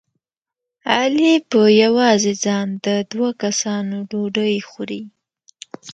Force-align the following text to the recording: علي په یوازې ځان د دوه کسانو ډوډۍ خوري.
علي 0.95 1.33
په 1.49 1.61
یوازې 1.83 2.33
ځان 2.43 2.67
د 2.85 2.87
دوه 3.11 3.29
کسانو 3.43 3.95
ډوډۍ 4.09 4.55
خوري. 4.69 5.01